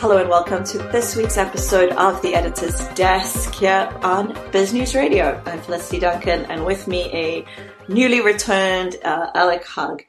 Hello 0.00 0.18
and 0.18 0.30
welcome 0.30 0.62
to 0.62 0.78
this 0.78 1.16
week's 1.16 1.36
episode 1.36 1.90
of 1.94 2.22
The 2.22 2.32
Editor's 2.32 2.86
Desk 2.90 3.52
here 3.52 3.92
on 4.04 4.32
Biz 4.52 4.72
News 4.72 4.94
Radio. 4.94 5.42
I'm 5.44 5.60
Felicity 5.60 5.98
Duncan 5.98 6.44
and 6.44 6.64
with 6.64 6.86
me 6.86 7.10
a 7.12 7.44
newly 7.88 8.20
returned 8.20 8.96
uh, 9.04 9.32
Alec 9.34 9.64
Hogg. 9.64 10.04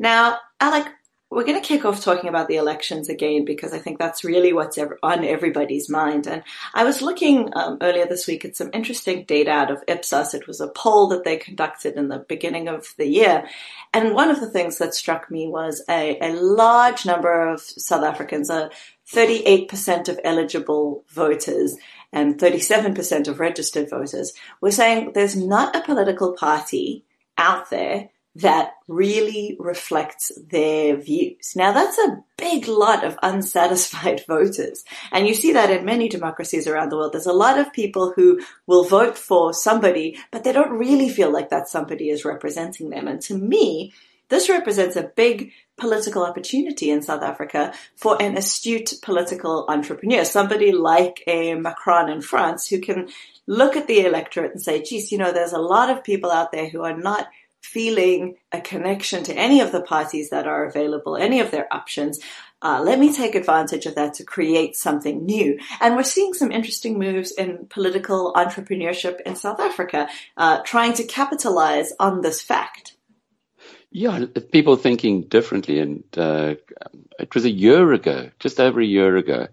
Now, 0.00 0.38
Alec, 0.58 0.92
we're 1.30 1.44
going 1.44 1.60
to 1.60 1.66
kick 1.66 1.84
off 1.84 2.02
talking 2.02 2.28
about 2.30 2.48
the 2.48 2.56
elections 2.56 3.10
again 3.10 3.44
because 3.44 3.74
I 3.74 3.78
think 3.78 3.98
that's 3.98 4.24
really 4.24 4.54
what's 4.54 4.78
on 5.02 5.24
everybody's 5.24 5.90
mind. 5.90 6.26
And 6.26 6.42
I 6.72 6.84
was 6.84 7.02
looking 7.02 7.50
um, 7.54 7.76
earlier 7.82 8.06
this 8.06 8.26
week 8.26 8.46
at 8.46 8.56
some 8.56 8.70
interesting 8.72 9.24
data 9.24 9.50
out 9.50 9.70
of 9.70 9.84
Ipsos. 9.86 10.32
It 10.32 10.46
was 10.46 10.60
a 10.60 10.68
poll 10.68 11.08
that 11.08 11.24
they 11.24 11.36
conducted 11.36 11.96
in 11.96 12.08
the 12.08 12.20
beginning 12.20 12.68
of 12.68 12.94
the 12.96 13.06
year. 13.06 13.46
And 13.92 14.14
one 14.14 14.30
of 14.30 14.40
the 14.40 14.50
things 14.50 14.78
that 14.78 14.94
struck 14.94 15.30
me 15.30 15.46
was 15.46 15.82
a, 15.88 16.18
a 16.20 16.32
large 16.32 17.04
number 17.04 17.48
of 17.48 17.60
South 17.60 18.04
Africans, 18.04 18.48
uh, 18.48 18.70
38% 19.12 20.08
of 20.08 20.18
eligible 20.24 21.04
voters 21.10 21.76
and 22.10 22.38
37% 22.38 23.28
of 23.28 23.38
registered 23.38 23.90
voters 23.90 24.32
were 24.62 24.70
saying 24.70 25.12
there's 25.12 25.36
not 25.36 25.76
a 25.76 25.82
political 25.82 26.32
party 26.32 27.04
out 27.36 27.68
there 27.68 28.08
that 28.38 28.74
really 28.86 29.56
reflects 29.58 30.30
their 30.48 30.96
views. 30.96 31.54
Now 31.56 31.72
that's 31.72 31.98
a 31.98 32.22
big 32.36 32.68
lot 32.68 33.04
of 33.04 33.18
unsatisfied 33.22 34.24
voters. 34.28 34.84
And 35.10 35.26
you 35.26 35.34
see 35.34 35.52
that 35.52 35.70
in 35.70 35.84
many 35.84 36.08
democracies 36.08 36.68
around 36.68 36.90
the 36.90 36.96
world. 36.96 37.12
There's 37.12 37.26
a 37.26 37.32
lot 37.32 37.58
of 37.58 37.72
people 37.72 38.12
who 38.14 38.40
will 38.66 38.84
vote 38.84 39.18
for 39.18 39.52
somebody, 39.52 40.18
but 40.30 40.44
they 40.44 40.52
don't 40.52 40.78
really 40.78 41.08
feel 41.08 41.32
like 41.32 41.50
that 41.50 41.68
somebody 41.68 42.10
is 42.10 42.24
representing 42.24 42.90
them. 42.90 43.08
And 43.08 43.20
to 43.22 43.36
me, 43.36 43.92
this 44.28 44.48
represents 44.48 44.94
a 44.94 45.10
big 45.16 45.52
political 45.76 46.24
opportunity 46.24 46.90
in 46.90 47.02
South 47.02 47.22
Africa 47.22 47.72
for 47.96 48.20
an 48.20 48.36
astute 48.36 48.94
political 49.02 49.64
entrepreneur, 49.68 50.24
somebody 50.24 50.70
like 50.70 51.24
a 51.26 51.54
Macron 51.54 52.08
in 52.08 52.20
France 52.20 52.68
who 52.68 52.80
can 52.80 53.08
look 53.46 53.74
at 53.76 53.86
the 53.88 54.04
electorate 54.04 54.52
and 54.52 54.62
say, 54.62 54.82
geez, 54.82 55.10
you 55.10 55.18
know, 55.18 55.32
there's 55.32 55.52
a 55.52 55.58
lot 55.58 55.90
of 55.90 56.04
people 56.04 56.30
out 56.30 56.52
there 56.52 56.68
who 56.68 56.84
are 56.84 56.96
not 56.96 57.28
feeling 57.62 58.36
a 58.52 58.60
connection 58.60 59.22
to 59.24 59.34
any 59.34 59.60
of 59.60 59.72
the 59.72 59.82
parties 59.82 60.30
that 60.30 60.46
are 60.46 60.64
available, 60.64 61.16
any 61.16 61.40
of 61.40 61.50
their 61.50 61.72
options. 61.72 62.18
Uh, 62.60 62.80
let 62.82 62.98
me 62.98 63.12
take 63.12 63.34
advantage 63.34 63.86
of 63.86 63.94
that 63.94 64.14
to 64.14 64.24
create 64.24 64.74
something 64.76 65.24
new. 65.24 65.58
And 65.80 65.94
we're 65.94 66.02
seeing 66.02 66.34
some 66.34 66.50
interesting 66.50 66.98
moves 66.98 67.30
in 67.30 67.66
political 67.68 68.32
entrepreneurship 68.34 69.20
in 69.20 69.36
South 69.36 69.60
Africa, 69.60 70.08
uh, 70.36 70.60
trying 70.64 70.94
to 70.94 71.04
capitalize 71.04 71.92
on 72.00 72.20
this 72.20 72.40
fact. 72.40 72.94
Yeah, 73.90 74.26
people 74.52 74.76
thinking 74.76 75.22
differently. 75.22 75.78
And 75.80 76.04
uh, 76.16 76.56
it 77.18 77.34
was 77.34 77.44
a 77.44 77.50
year 77.50 77.92
ago, 77.92 78.30
just 78.38 78.60
over 78.60 78.80
a 78.80 78.84
year 78.84 79.16
ago, 79.16 79.48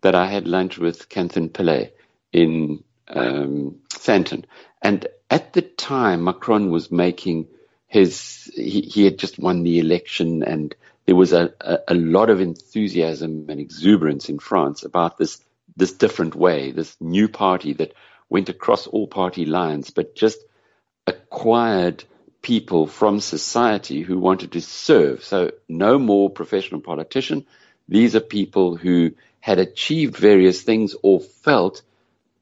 that 0.00 0.14
I 0.14 0.26
had 0.26 0.48
lunch 0.48 0.78
with 0.78 1.08
Kanthan 1.08 1.50
Pillay 1.50 1.92
in 2.32 2.82
um, 3.08 3.76
Sandton. 3.90 4.44
And 4.80 5.06
at 5.32 5.54
the 5.54 5.62
time, 5.62 6.24
Macron 6.24 6.70
was 6.70 6.92
making 6.92 7.48
his, 7.86 8.50
he, 8.54 8.82
he 8.82 9.06
had 9.06 9.18
just 9.18 9.38
won 9.38 9.62
the 9.62 9.78
election 9.78 10.42
and 10.42 10.76
there 11.06 11.16
was 11.16 11.32
a, 11.32 11.54
a, 11.58 11.78
a, 11.88 11.94
lot 11.94 12.28
of 12.28 12.42
enthusiasm 12.42 13.46
and 13.48 13.58
exuberance 13.58 14.28
in 14.28 14.38
France 14.38 14.84
about 14.84 15.16
this, 15.16 15.42
this 15.74 15.92
different 15.92 16.34
way, 16.34 16.70
this 16.70 16.94
new 17.00 17.28
party 17.28 17.72
that 17.72 17.94
went 18.28 18.50
across 18.50 18.86
all 18.86 19.06
party 19.06 19.46
lines, 19.46 19.88
but 19.88 20.14
just 20.14 20.38
acquired 21.06 22.04
people 22.42 22.86
from 22.86 23.18
society 23.18 24.02
who 24.02 24.18
wanted 24.18 24.52
to 24.52 24.60
serve. 24.60 25.24
So 25.24 25.52
no 25.66 25.98
more 25.98 26.28
professional 26.28 26.82
politician. 26.82 27.46
These 27.88 28.14
are 28.16 28.20
people 28.20 28.76
who 28.76 29.12
had 29.40 29.58
achieved 29.58 30.14
various 30.14 30.60
things 30.60 30.94
or 31.02 31.20
felt 31.20 31.80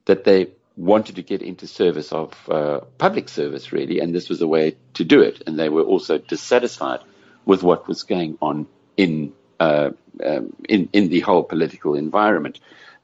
that 0.07 0.25
they 0.25 0.49
wanted 0.77 1.17
to 1.17 1.23
get 1.23 1.43
into 1.43 1.67
service 1.67 2.13
of 2.13 2.33
uh, 2.49 2.81
public 2.99 3.29
service, 3.29 3.73
really, 3.73 4.01
and 4.01 4.15
this 4.15 4.29
was 4.29 4.41
a 4.41 4.47
way 4.47 4.77
to 4.95 5.05
do 5.05 5.21
it. 5.21 5.43
And 5.47 5.59
they 5.59 5.69
were 5.69 5.83
also 5.83 6.19
dissatisfied 6.19 7.01
with 7.45 7.63
what 7.63 7.89
was 7.89 8.03
going 8.05 8.39
on 8.41 8.67
in 8.97 9.33
uh, 9.59 9.91
um, 10.25 10.57
in 10.69 10.89
in 10.93 11.09
the 11.09 11.21
whole 11.21 11.43
political 11.43 11.95
environment. 11.95 12.61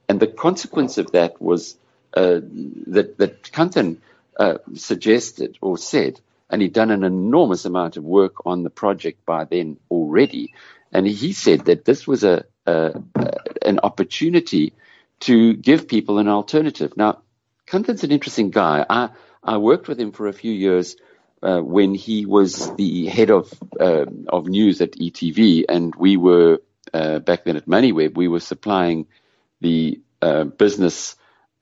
And 0.08 0.20
the 0.20 0.26
consequence 0.26 0.98
of 0.98 1.12
that 1.12 1.40
was 1.40 1.76
uh, 2.14 2.40
that 2.86 3.18
that 3.18 3.42
Kanthan 3.42 3.98
uh, 4.38 4.58
suggested 4.74 5.58
or 5.60 5.78
said, 5.78 6.20
and 6.48 6.62
he'd 6.62 6.72
done 6.72 6.90
an 6.90 7.04
enormous 7.04 7.64
amount 7.64 7.96
of 7.96 8.04
work 8.04 8.46
on 8.46 8.62
the 8.62 8.70
project 8.70 9.24
by 9.26 9.44
then 9.44 9.78
already. 9.90 10.54
And 10.92 11.06
he 11.06 11.32
said 11.32 11.66
that 11.66 11.84
this 11.84 12.06
was 12.06 12.24
a, 12.24 12.44
a 12.66 13.02
an 13.62 13.80
opportunity 13.82 14.72
to 15.20 15.54
give 15.54 15.88
people 15.88 16.18
an 16.18 16.28
alternative. 16.28 16.96
Now, 16.96 17.22
Kanthan's 17.66 18.04
an 18.04 18.12
interesting 18.12 18.50
guy. 18.50 18.86
I, 18.88 19.10
I 19.42 19.58
worked 19.58 19.88
with 19.88 19.98
him 19.98 20.12
for 20.12 20.28
a 20.28 20.32
few 20.32 20.52
years 20.52 20.96
uh, 21.42 21.60
when 21.60 21.94
he 21.94 22.24
was 22.24 22.74
the 22.76 23.06
head 23.06 23.30
of 23.30 23.52
uh, 23.78 24.06
of 24.28 24.46
news 24.46 24.80
at 24.80 24.92
ETV, 24.92 25.64
and 25.68 25.94
we 25.94 26.16
were 26.16 26.60
uh, 26.94 27.18
back 27.18 27.44
then 27.44 27.56
at 27.56 27.66
MoneyWeb. 27.66 28.16
We 28.16 28.28
were 28.28 28.40
supplying 28.40 29.06
the 29.60 30.00
uh, 30.22 30.44
business 30.44 31.16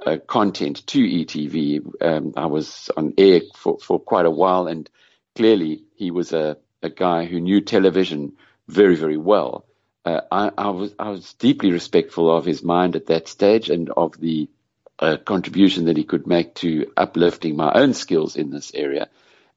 uh, 0.04 0.18
content 0.26 0.86
to 0.88 0.98
ETV. 1.00 2.02
Um, 2.02 2.34
I 2.36 2.46
was 2.46 2.90
on 2.96 3.14
air 3.18 3.40
for, 3.54 3.78
for 3.78 3.98
quite 3.98 4.26
a 4.26 4.30
while, 4.30 4.66
and 4.66 4.88
clearly 5.34 5.84
he 5.96 6.10
was 6.10 6.32
a, 6.32 6.58
a 6.82 6.90
guy 6.90 7.24
who 7.24 7.40
knew 7.40 7.60
television 7.60 8.34
very 8.68 8.96
very 8.96 9.16
well. 9.16 9.66
Uh, 10.04 10.20
I, 10.30 10.50
I 10.56 10.68
was 10.70 10.94
I 10.98 11.10
was 11.10 11.32
deeply 11.34 11.72
respectful 11.72 12.34
of 12.34 12.44
his 12.44 12.62
mind 12.62 12.94
at 12.94 13.06
that 13.06 13.26
stage 13.26 13.70
and 13.70 13.88
of 13.90 14.20
the 14.20 14.48
a 14.98 15.18
contribution 15.18 15.86
that 15.86 15.96
he 15.96 16.04
could 16.04 16.26
make 16.26 16.54
to 16.54 16.90
uplifting 16.96 17.56
my 17.56 17.72
own 17.72 17.94
skills 17.94 18.36
in 18.36 18.50
this 18.50 18.72
area. 18.74 19.08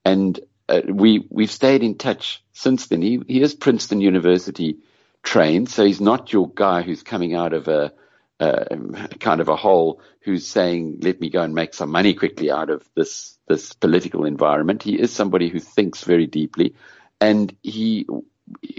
And 0.03 0.39
uh, 0.69 0.81
we 0.87 1.25
we've 1.29 1.51
stayed 1.51 1.83
in 1.83 1.97
touch 1.97 2.43
since 2.53 2.87
then. 2.87 3.01
He 3.01 3.21
he 3.27 3.41
is 3.41 3.53
Princeton 3.53 4.01
University 4.01 4.79
trained, 5.23 5.69
so 5.69 5.85
he's 5.85 6.01
not 6.01 6.33
your 6.33 6.49
guy 6.49 6.81
who's 6.81 7.03
coming 7.03 7.33
out 7.35 7.53
of 7.53 7.67
a, 7.67 7.93
a 8.39 8.77
kind 9.19 9.41
of 9.41 9.47
a 9.47 9.55
hole 9.55 10.01
who's 10.21 10.45
saying, 10.45 10.99
"Let 11.01 11.21
me 11.21 11.29
go 11.29 11.41
and 11.41 11.55
make 11.55 11.73
some 11.73 11.91
money 11.91 12.13
quickly 12.13 12.51
out 12.51 12.69
of 12.69 12.87
this 12.95 13.37
this 13.47 13.73
political 13.73 14.25
environment." 14.25 14.83
He 14.83 14.99
is 14.99 15.11
somebody 15.11 15.49
who 15.49 15.59
thinks 15.59 16.03
very 16.03 16.27
deeply, 16.27 16.75
and 17.21 17.55
he 17.63 18.07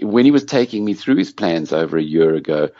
when 0.02 0.24
he 0.24 0.30
was 0.30 0.44
taking 0.44 0.84
me 0.84 0.94
through 0.94 1.16
his 1.16 1.32
plans 1.32 1.72
over 1.72 1.96
a 1.96 2.02
year 2.02 2.34
ago, 2.34 2.70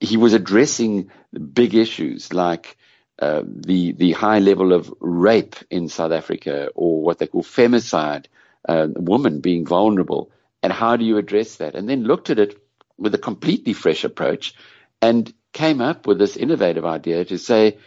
he 0.00 0.16
was 0.16 0.32
addressing 0.32 1.10
big 1.52 1.74
issues 1.74 2.32
like 2.32 2.76
uh, 3.20 3.42
the 3.44 3.92
the 3.92 4.12
high 4.12 4.38
level 4.38 4.72
of 4.72 4.92
rape 5.00 5.56
in 5.70 5.88
South 5.88 6.12
Africa, 6.12 6.70
or 6.74 7.02
what 7.02 7.18
they 7.18 7.26
call 7.26 7.42
femicide, 7.42 8.26
uh, 8.68 8.88
women 8.96 9.40
being 9.40 9.66
vulnerable, 9.66 10.30
and 10.62 10.72
how 10.72 10.96
do 10.96 11.04
you 11.04 11.18
address 11.18 11.56
that? 11.56 11.74
And 11.74 11.88
then 11.88 12.04
looked 12.04 12.30
at 12.30 12.38
it 12.38 12.56
with 12.96 13.14
a 13.14 13.18
completely 13.18 13.72
fresh 13.72 14.04
approach, 14.04 14.54
and 15.02 15.32
came 15.52 15.80
up 15.80 16.06
with 16.06 16.18
this 16.18 16.36
innovative 16.36 16.84
idea 16.84 17.24
to 17.24 17.38
say 17.38 17.78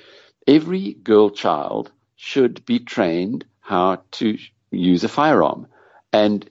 every 0.48 0.94
girl 0.94 1.30
child 1.30 1.92
should 2.16 2.66
be 2.66 2.80
trained 2.80 3.46
how 3.60 4.04
to 4.12 4.38
use 4.72 5.04
a 5.04 5.10
firearm, 5.10 5.68
and 6.12 6.50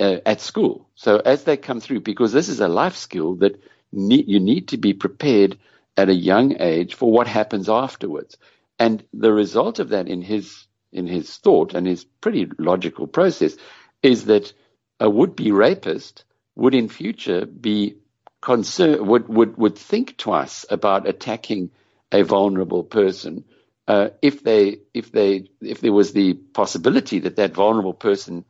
uh, 0.00 0.18
at 0.24 0.40
school. 0.40 0.88
So 0.94 1.18
as 1.18 1.44
they 1.44 1.56
come 1.56 1.80
through, 1.80 2.00
because 2.00 2.32
this 2.32 2.48
is 2.48 2.60
a 2.60 2.68
life 2.68 2.96
skill 2.96 3.36
that 3.36 3.60
you 3.92 4.40
need 4.40 4.68
to 4.68 4.76
be 4.76 4.92
prepared 4.92 5.58
at 5.96 6.08
a 6.08 6.14
young 6.14 6.60
age 6.60 6.94
for 6.94 7.10
what 7.10 7.26
happens 7.26 7.68
afterwards. 7.68 8.36
And 8.78 9.04
the 9.12 9.32
result 9.32 9.78
of 9.78 9.90
that 9.90 10.08
in 10.08 10.22
his 10.22 10.66
in 10.92 11.06
his 11.06 11.36
thought 11.36 11.74
and 11.74 11.86
his 11.86 12.04
pretty 12.04 12.48
logical 12.58 13.06
process 13.06 13.56
is 14.02 14.26
that 14.26 14.52
a 15.00 15.10
would-be 15.10 15.52
rapist 15.52 16.24
would 16.54 16.74
in 16.74 16.88
future 16.88 17.44
be 17.44 17.96
concerned 18.40 19.06
would, 19.06 19.28
would, 19.28 19.56
would 19.56 19.76
think 19.76 20.16
twice 20.16 20.64
about 20.70 21.08
attacking 21.08 21.70
a 22.12 22.22
vulnerable 22.22 22.84
person 22.84 23.44
uh, 23.88 24.08
if 24.22 24.42
they 24.42 24.78
if 24.94 25.12
they 25.12 25.48
if 25.60 25.80
there 25.80 25.92
was 25.92 26.12
the 26.12 26.34
possibility 26.34 27.20
that 27.20 27.36
that 27.36 27.54
vulnerable 27.54 27.94
person 27.94 28.44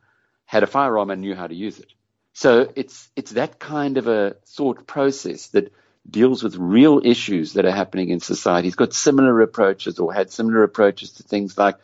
had 0.45 0.63
a 0.63 0.67
firearm 0.67 1.11
and 1.11 1.21
knew 1.21 1.35
how 1.35 1.47
to 1.47 1.55
use 1.55 1.79
it. 1.79 1.91
So 2.33 2.71
it's 2.75 3.09
it's 3.15 3.31
that 3.31 3.59
kind 3.59 3.97
of 3.97 4.07
a 4.07 4.35
thought 4.45 4.87
process 4.87 5.47
that 5.47 5.73
deals 6.09 6.43
with 6.43 6.55
real 6.55 7.01
issues 7.03 7.53
that 7.53 7.65
are 7.65 7.71
happening 7.71 8.09
in 8.09 8.19
society. 8.19 8.67
He's 8.67 8.75
got 8.75 8.93
similar 8.93 9.41
approaches 9.41 9.99
or 9.99 10.13
had 10.13 10.31
similar 10.31 10.63
approaches 10.63 11.11
to 11.13 11.23
things 11.23 11.57
like 11.57 11.77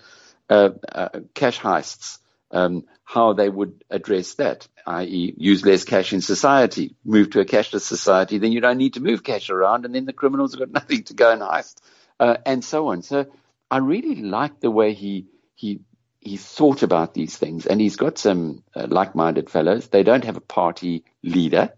uh, 0.49 0.69
uh, 0.91 1.09
cash 1.33 1.59
heists, 1.59 2.19
um, 2.51 2.85
how 3.03 3.33
they 3.33 3.49
would 3.49 3.83
address 3.89 4.35
that, 4.35 4.67
i.e., 4.85 5.33
use 5.37 5.65
less 5.65 5.83
cash 5.83 6.13
in 6.13 6.21
society, 6.21 6.95
move 7.03 7.31
to 7.31 7.39
a 7.39 7.45
cashless 7.45 7.81
society, 7.81 8.37
then 8.37 8.51
you 8.51 8.61
don't 8.61 8.77
need 8.77 8.93
to 8.93 9.01
move 9.01 9.23
cash 9.23 9.49
around, 9.49 9.85
and 9.85 9.93
then 9.93 10.05
the 10.05 10.13
criminals 10.13 10.53
have 10.53 10.59
got 10.59 10.71
nothing 10.81 11.03
to 11.03 11.13
go 11.13 11.31
and 11.31 11.41
heist, 11.41 11.75
uh, 12.19 12.37
and 12.45 12.63
so 12.63 12.87
on. 12.87 13.01
So 13.01 13.25
I 13.69 13.77
really 13.77 14.15
like 14.15 14.59
the 14.59 14.71
way 14.71 14.93
he 14.93 15.27
he 15.55 15.81
he 16.19 16.37
thought 16.37 16.83
about 16.83 17.13
these 17.13 17.35
things, 17.35 17.65
and 17.65 17.81
he's 17.81 17.97
got 17.97 18.17
some 18.17 18.63
uh, 18.75 18.87
like-minded 18.89 19.49
fellows. 19.49 19.89
They 19.89 20.03
don't 20.03 20.23
have 20.23 20.37
a 20.37 20.41
party 20.41 21.03
leader 21.21 21.73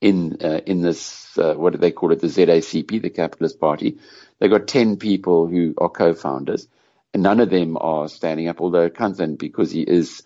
in 0.00 0.38
uh, 0.42 0.60
in 0.66 0.82
this 0.82 1.36
uh, 1.38 1.54
what 1.54 1.72
do 1.72 1.78
they 1.78 1.92
call 1.92 2.12
it 2.12 2.20
the 2.20 2.28
ZACP 2.28 3.02
the 3.02 3.10
Capitalist 3.10 3.60
Party. 3.60 3.98
They've 4.38 4.50
got 4.50 4.68
10 4.68 4.96
people 4.98 5.46
who 5.46 5.74
are 5.78 5.88
co-founders 5.88 6.68
and 7.12 7.22
none 7.22 7.40
of 7.40 7.50
them 7.50 7.76
are 7.80 8.08
standing 8.08 8.48
up 8.48 8.60
although 8.60 8.90
Kanthan 8.90 9.38
because 9.38 9.70
he 9.70 9.82
is 9.82 10.22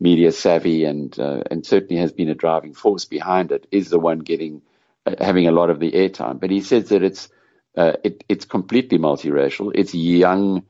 media 0.00 0.32
savvy 0.32 0.84
and 0.84 1.18
uh, 1.18 1.42
and 1.50 1.64
certainly 1.64 2.00
has 2.00 2.12
been 2.12 2.28
a 2.28 2.34
driving 2.34 2.74
force 2.74 3.04
behind 3.04 3.52
it 3.52 3.66
is 3.70 3.88
the 3.90 3.98
one 3.98 4.18
getting 4.20 4.62
uh, 5.06 5.14
having 5.18 5.46
a 5.48 5.52
lot 5.52 5.70
of 5.70 5.80
the 5.80 5.92
airtime. 5.92 6.40
But 6.40 6.50
he 6.50 6.60
says 6.60 6.88
that 6.90 7.02
it's 7.02 7.28
uh, 7.76 7.94
it, 8.04 8.24
it's 8.28 8.44
completely 8.44 8.98
multiracial. 8.98 9.72
It's 9.74 9.94
young 9.94 10.64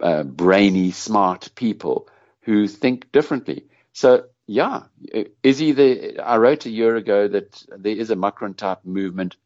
uh, 0.00 0.22
brainy 0.22 0.90
smart 0.92 1.50
people 1.54 2.08
who 2.42 2.68
think 2.68 3.10
differently. 3.12 3.66
So 3.92 4.24
yeah, 4.46 4.84
is 5.42 5.58
he 5.58 5.72
the? 5.72 6.18
I 6.20 6.36
wrote 6.36 6.66
a 6.66 6.70
year 6.70 6.96
ago 6.96 7.28
that 7.28 7.64
there 7.76 7.96
is 7.96 8.10
a 8.10 8.16
Macron 8.16 8.54
type 8.54 8.84
movement 8.84 9.36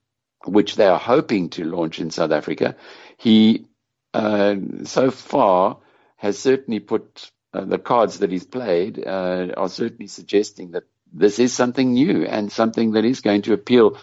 which 0.44 0.76
they 0.76 0.86
are 0.86 0.98
hoping 0.98 1.50
to 1.50 1.64
launch 1.64 2.00
in 2.00 2.10
South 2.10 2.32
Africa. 2.32 2.76
He 3.16 3.66
uh, 4.14 4.56
so 4.84 5.10
far 5.10 5.78
has 6.16 6.38
certainly 6.38 6.80
put 6.80 7.30
uh, 7.52 7.64
the 7.64 7.78
cards 7.78 8.18
that 8.18 8.30
he's 8.30 8.44
played 8.44 9.04
uh, 9.06 9.48
are 9.56 9.68
certainly 9.68 10.06
suggesting 10.06 10.72
that 10.72 10.84
this 11.12 11.38
is 11.38 11.52
something 11.52 11.92
new 11.92 12.24
and 12.24 12.52
something 12.52 12.92
that 12.92 13.04
is 13.04 13.20
going 13.20 13.42
to 13.42 13.52
appeal 13.52 13.98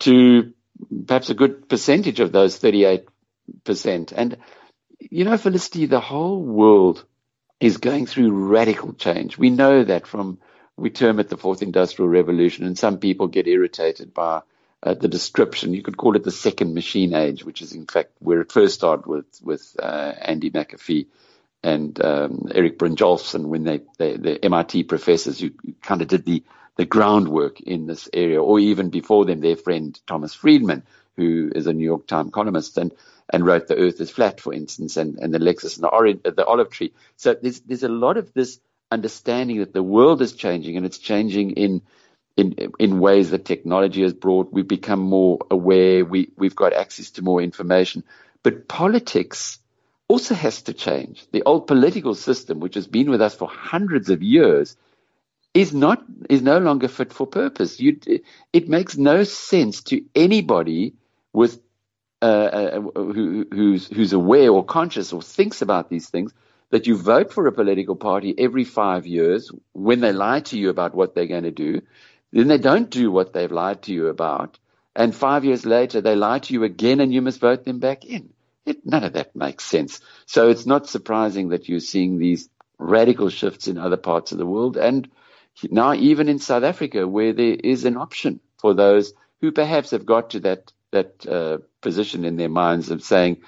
to 0.00 0.52
perhaps 1.06 1.30
a 1.30 1.34
good 1.34 1.68
percentage 1.68 2.20
of 2.20 2.32
those 2.32 2.58
38%. 2.58 3.04
And, 4.16 4.36
you 4.98 5.24
know, 5.24 5.36
Felicity, 5.36 5.86
the 5.86 6.00
whole 6.00 6.42
world 6.42 7.04
is 7.62 7.76
going 7.76 8.06
through 8.06 8.32
radical 8.32 8.92
change. 8.92 9.38
We 9.38 9.48
know 9.48 9.84
that 9.84 10.08
from, 10.08 10.38
we 10.76 10.90
term 10.90 11.20
it 11.20 11.28
the 11.28 11.36
fourth 11.36 11.62
industrial 11.62 12.08
revolution, 12.08 12.66
and 12.66 12.76
some 12.76 12.98
people 12.98 13.28
get 13.28 13.46
irritated 13.46 14.12
by 14.12 14.42
uh, 14.82 14.94
the 14.94 15.06
description. 15.06 15.72
You 15.72 15.82
could 15.82 15.96
call 15.96 16.16
it 16.16 16.24
the 16.24 16.32
second 16.32 16.74
machine 16.74 17.14
age, 17.14 17.44
which 17.44 17.62
is 17.62 17.72
in 17.72 17.86
fact 17.86 18.10
where 18.18 18.40
it 18.40 18.50
first 18.50 18.74
started 18.74 19.06
with, 19.06 19.26
with 19.40 19.76
uh, 19.80 20.12
Andy 20.20 20.50
McAfee 20.50 21.06
and 21.62 22.04
um, 22.04 22.48
Eric 22.52 22.80
Brynjolfsson 22.80 23.44
when 23.46 23.62
they, 23.62 23.82
they, 23.96 24.16
the 24.16 24.44
MIT 24.44 24.82
professors 24.82 25.38
who 25.38 25.50
kind 25.82 26.02
of 26.02 26.08
did 26.08 26.24
the, 26.24 26.42
the 26.74 26.84
groundwork 26.84 27.60
in 27.60 27.86
this 27.86 28.08
area, 28.12 28.42
or 28.42 28.58
even 28.58 28.90
before 28.90 29.24
them, 29.24 29.38
their 29.38 29.54
friend 29.54 29.96
Thomas 30.08 30.34
Friedman, 30.34 30.82
who 31.16 31.52
is 31.54 31.68
a 31.68 31.72
New 31.72 31.84
York 31.84 32.08
Times 32.08 32.32
columnist. 32.32 32.76
And 32.76 32.92
and 33.30 33.44
wrote 33.44 33.66
The 33.66 33.76
Earth 33.76 34.00
is 34.00 34.10
Flat, 34.10 34.40
for 34.40 34.52
instance, 34.52 34.96
and, 34.96 35.18
and 35.18 35.32
the 35.32 35.38
Lexus 35.38 35.76
and 35.76 35.84
the, 35.84 35.88
orange, 35.88 36.22
the 36.22 36.44
olive 36.44 36.70
tree. 36.70 36.92
So 37.16 37.34
there's, 37.34 37.60
there's 37.60 37.82
a 37.82 37.88
lot 37.88 38.16
of 38.16 38.32
this 38.32 38.60
understanding 38.90 39.58
that 39.60 39.72
the 39.72 39.82
world 39.82 40.22
is 40.22 40.32
changing 40.32 40.76
and 40.76 40.84
it's 40.84 40.98
changing 40.98 41.52
in, 41.52 41.82
in, 42.36 42.72
in 42.78 43.00
ways 43.00 43.30
that 43.30 43.44
technology 43.44 44.02
has 44.02 44.12
brought. 44.12 44.52
We've 44.52 44.68
become 44.68 45.00
more 45.00 45.38
aware. 45.50 46.04
We, 46.04 46.30
we've 46.36 46.56
got 46.56 46.72
access 46.72 47.10
to 47.12 47.22
more 47.22 47.40
information. 47.42 48.04
But 48.42 48.68
politics 48.68 49.58
also 50.08 50.34
has 50.34 50.62
to 50.62 50.74
change. 50.74 51.26
The 51.32 51.42
old 51.44 51.66
political 51.66 52.14
system, 52.14 52.60
which 52.60 52.74
has 52.74 52.86
been 52.86 53.10
with 53.10 53.22
us 53.22 53.34
for 53.34 53.48
hundreds 53.48 54.10
of 54.10 54.22
years, 54.22 54.76
is 55.54 55.72
not 55.72 56.02
is 56.30 56.42
no 56.42 56.58
longer 56.58 56.88
fit 56.88 57.12
for 57.12 57.26
purpose. 57.26 57.78
You, 57.78 57.98
it 58.52 58.68
makes 58.68 58.96
no 58.96 59.24
sense 59.24 59.82
to 59.84 60.02
anybody 60.14 60.94
with 61.32 61.60
uh, 62.22 62.24
uh, 62.24 62.80
who, 62.80 63.46
who's, 63.50 63.88
who's 63.88 64.12
aware 64.12 64.50
or 64.50 64.64
conscious 64.64 65.12
or 65.12 65.20
thinks 65.20 65.60
about 65.60 65.90
these 65.90 66.08
things, 66.08 66.32
that 66.70 66.86
you 66.86 66.96
vote 66.96 67.32
for 67.32 67.46
a 67.46 67.52
political 67.52 67.96
party 67.96 68.34
every 68.38 68.64
five 68.64 69.06
years 69.06 69.50
when 69.72 70.00
they 70.00 70.12
lie 70.12 70.40
to 70.40 70.58
you 70.58 70.70
about 70.70 70.94
what 70.94 71.14
they're 71.14 71.26
going 71.26 71.42
to 71.42 71.50
do, 71.50 71.82
then 72.32 72.48
they 72.48 72.58
don't 72.58 72.90
do 72.90 73.10
what 73.10 73.32
they've 73.32 73.52
lied 73.52 73.82
to 73.82 73.92
you 73.92 74.06
about, 74.06 74.58
and 74.94 75.14
five 75.14 75.44
years 75.44 75.66
later 75.66 76.00
they 76.00 76.16
lie 76.16 76.38
to 76.38 76.54
you 76.54 76.64
again 76.64 77.00
and 77.00 77.12
you 77.12 77.20
must 77.20 77.40
vote 77.40 77.64
them 77.64 77.78
back 77.78 78.04
in. 78.04 78.32
It, 78.64 78.86
none 78.86 79.04
of 79.04 79.14
that 79.14 79.34
makes 79.34 79.64
sense. 79.64 80.00
So 80.26 80.48
it's 80.48 80.66
not 80.66 80.88
surprising 80.88 81.48
that 81.48 81.68
you're 81.68 81.80
seeing 81.80 82.18
these 82.18 82.48
radical 82.78 83.28
shifts 83.28 83.68
in 83.68 83.78
other 83.78 83.96
parts 83.96 84.32
of 84.32 84.38
the 84.38 84.46
world 84.46 84.76
and 84.76 85.08
now 85.70 85.92
even 85.94 86.28
in 86.28 86.38
South 86.38 86.62
Africa 86.62 87.06
where 87.06 87.32
there 87.32 87.56
is 87.62 87.84
an 87.84 87.96
option 87.96 88.40
for 88.58 88.74
those 88.74 89.12
who 89.40 89.52
perhaps 89.52 89.90
have 89.90 90.06
got 90.06 90.30
to 90.30 90.40
that 90.40 90.72
that 90.90 91.26
uh, 91.26 91.58
position 91.82 92.24
in 92.24 92.36
their 92.36 92.48
minds 92.48 92.90
of 92.90 93.02
saying, 93.02 93.42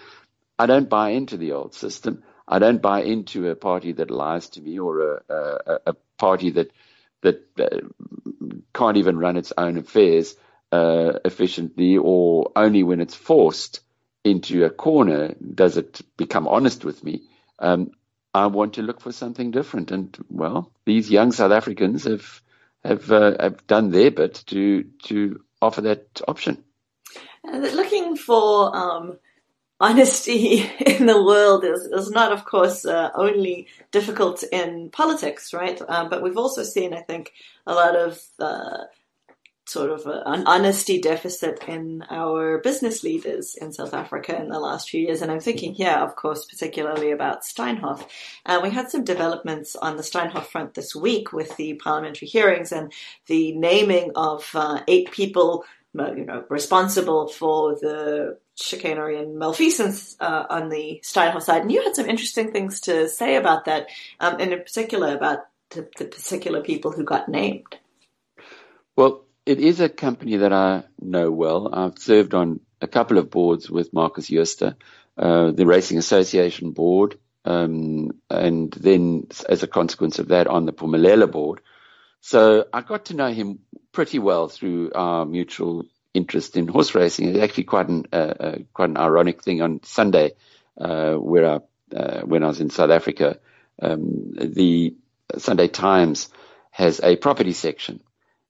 I 0.58 0.66
don't 0.66 0.88
buy 0.88 1.10
into 1.10 1.36
the 1.36 1.52
old 1.52 1.74
system. 1.74 2.22
I 2.46 2.58
don't 2.58 2.82
buy 2.82 3.02
into 3.02 3.48
a 3.48 3.56
party 3.56 3.92
that 3.92 4.10
lies 4.10 4.50
to 4.50 4.60
me 4.60 4.78
or 4.78 5.00
a, 5.00 5.22
a, 5.28 5.78
a 5.86 5.94
party 6.18 6.50
that 6.50 6.70
that 7.22 7.42
uh, 7.58 7.80
can't 8.74 8.98
even 8.98 9.18
run 9.18 9.38
its 9.38 9.52
own 9.56 9.78
affairs 9.78 10.36
uh, 10.72 11.18
efficiently, 11.24 11.96
or 11.96 12.52
only 12.54 12.82
when 12.82 13.00
it's 13.00 13.14
forced 13.14 13.80
into 14.24 14.64
a 14.64 14.70
corner 14.70 15.34
does 15.54 15.76
it 15.76 16.00
become 16.16 16.48
honest 16.48 16.84
with 16.84 17.02
me. 17.04 17.22
Um, 17.58 17.92
I 18.34 18.46
want 18.46 18.74
to 18.74 18.82
look 18.82 19.00
for 19.00 19.12
something 19.12 19.52
different, 19.52 19.90
and 19.92 20.16
well, 20.28 20.72
these 20.84 21.10
young 21.10 21.32
South 21.32 21.52
Africans 21.52 22.04
have 22.04 22.42
have 22.84 23.10
uh, 23.10 23.36
have 23.40 23.66
done 23.66 23.90
their 23.90 24.10
bit 24.10 24.42
to 24.48 24.84
to 25.04 25.40
offer 25.62 25.82
that 25.82 26.20
option. 26.26 26.63
Looking 27.44 28.16
for 28.16 28.74
um, 28.74 29.18
honesty 29.80 30.70
in 30.86 31.06
the 31.06 31.22
world 31.22 31.64
is, 31.64 31.82
is 31.82 32.10
not, 32.10 32.32
of 32.32 32.44
course, 32.44 32.84
uh, 32.84 33.10
only 33.14 33.68
difficult 33.90 34.42
in 34.44 34.90
politics, 34.90 35.52
right? 35.52 35.80
Um, 35.88 36.08
but 36.08 36.22
we've 36.22 36.38
also 36.38 36.62
seen, 36.62 36.94
I 36.94 37.00
think, 37.00 37.32
a 37.66 37.74
lot 37.74 37.96
of 37.96 38.20
uh, 38.38 38.84
sort 39.66 39.90
of 39.90 40.06
a, 40.06 40.22
an 40.26 40.46
honesty 40.46 41.00
deficit 41.00 41.62
in 41.68 42.04
our 42.10 42.58
business 42.58 43.02
leaders 43.02 43.54
in 43.54 43.72
South 43.72 43.94
Africa 43.94 44.38
in 44.40 44.48
the 44.48 44.60
last 44.60 44.90
few 44.90 45.00
years. 45.00 45.22
And 45.22 45.30
I'm 45.30 45.40
thinking 45.40 45.74
here, 45.74 45.90
of 45.90 46.16
course, 46.16 46.44
particularly 46.44 47.10
about 47.10 47.42
Steinhoff. 47.42 48.06
Uh, 48.44 48.60
we 48.62 48.70
had 48.70 48.90
some 48.90 49.04
developments 49.04 49.74
on 49.76 49.96
the 49.96 50.02
Steinhoff 50.02 50.46
front 50.46 50.74
this 50.74 50.94
week 50.94 51.32
with 51.32 51.56
the 51.56 51.74
parliamentary 51.74 52.28
hearings 52.28 52.72
and 52.72 52.92
the 53.26 53.52
naming 53.52 54.12
of 54.14 54.48
uh, 54.54 54.80
eight 54.86 55.10
people 55.12 55.64
you 55.94 56.24
know, 56.24 56.44
responsible 56.48 57.28
for 57.28 57.74
the 57.76 58.38
chicanery 58.56 59.18
and 59.18 59.38
malfeasance 59.38 60.16
uh, 60.20 60.44
on 60.48 60.68
the 60.68 61.00
Steinhoff 61.02 61.42
side. 61.42 61.62
And 61.62 61.72
you 61.72 61.82
had 61.82 61.94
some 61.94 62.08
interesting 62.08 62.52
things 62.52 62.80
to 62.82 63.08
say 63.08 63.36
about 63.36 63.66
that, 63.66 63.88
um, 64.20 64.36
and 64.40 64.52
in 64.52 64.58
particular 64.60 65.14
about 65.14 65.40
the, 65.70 65.88
the, 65.98 66.04
particular 66.04 66.62
people 66.62 66.92
who 66.92 67.04
got 67.04 67.28
named. 67.28 67.78
Well, 68.96 69.24
it 69.46 69.58
is 69.58 69.80
a 69.80 69.88
company 69.88 70.36
that 70.38 70.52
I 70.52 70.84
know 71.00 71.30
well. 71.30 71.72
I've 71.72 71.98
served 71.98 72.34
on 72.34 72.60
a 72.80 72.86
couple 72.86 73.18
of 73.18 73.30
boards 73.30 73.70
with 73.70 73.92
Markus 73.92 74.28
Jooste, 74.28 74.74
uh, 75.16 75.50
the 75.50 75.66
Racing 75.66 75.98
Association 75.98 76.72
board, 76.72 77.18
um, 77.44 78.12
and 78.30 78.72
then 78.72 79.26
as 79.48 79.62
a 79.62 79.68
consequence 79.68 80.18
of 80.18 80.28
that 80.28 80.46
on 80.46 80.66
the 80.66 80.72
Phumelela 80.72 81.30
board. 81.30 81.60
So 82.26 82.64
I 82.72 82.80
got 82.80 83.04
to 83.06 83.14
know 83.14 83.30
him 83.30 83.58
pretty 83.92 84.18
well 84.18 84.48
through 84.48 84.92
our 84.94 85.26
mutual 85.26 85.84
interest 86.14 86.56
in 86.56 86.66
horse 86.66 86.94
racing. 86.94 87.28
It's 87.28 87.38
actually 87.38 87.64
quite 87.64 87.88
an 87.90 88.06
uh, 88.14 88.16
uh, 88.16 88.58
quite 88.72 88.88
an 88.88 88.96
ironic 88.96 89.42
thing 89.42 89.60
on 89.60 89.82
Sunday, 89.82 90.32
uh, 90.80 91.16
where 91.16 91.46
I, 91.46 91.94
uh, 91.94 92.22
when 92.22 92.42
I 92.42 92.46
was 92.46 92.62
in 92.62 92.70
South 92.70 92.88
Africa, 92.88 93.40
um, 93.82 94.32
the 94.38 94.96
Sunday 95.36 95.68
Times 95.68 96.30
has 96.70 96.98
a 97.02 97.16
property 97.16 97.52
section, 97.52 98.00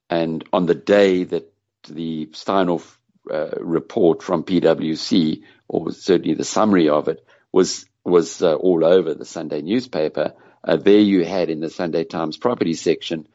and 0.09 0.45
on 0.52 0.66
the 0.66 0.76
day 0.76 1.25
that 1.25 1.52
the 1.88 2.26
Steinhoff 2.26 2.97
uh, 3.28 3.57
report 3.59 4.23
from 4.23 4.45
PwC, 4.45 5.43
or 5.66 5.90
certainly 5.90 6.35
the 6.35 6.45
summary 6.45 6.90
of 6.90 7.09
it, 7.09 7.26
was 7.50 7.87
was 8.04 8.40
uh, 8.40 8.54
all 8.54 8.85
over 8.85 9.14
the 9.14 9.25
Sunday 9.25 9.62
newspaper. 9.62 10.33
there 10.64 11.00
you 11.00 11.25
had 11.25 11.50
in 11.50 11.59
the 11.59 11.71
Sunday 11.71 12.04
Times 12.04 12.37
property 12.37 12.75
section 12.75 13.26